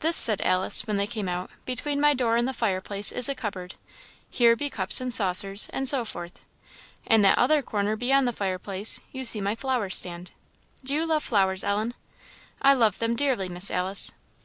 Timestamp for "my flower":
9.40-9.88